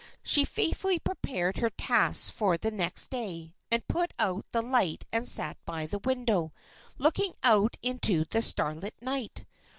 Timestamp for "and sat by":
5.13-5.85